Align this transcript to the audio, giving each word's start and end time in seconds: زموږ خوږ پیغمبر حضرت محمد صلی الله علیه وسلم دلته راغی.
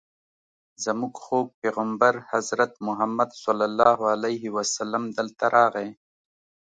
زموږ 0.85 1.13
خوږ 1.23 1.47
پیغمبر 1.61 2.13
حضرت 2.31 2.71
محمد 2.87 3.29
صلی 3.43 3.65
الله 3.69 3.97
علیه 4.13 4.45
وسلم 4.57 5.03
دلته 5.17 5.45
راغی. 5.55 5.89